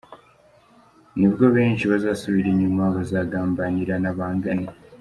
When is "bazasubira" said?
1.91-2.47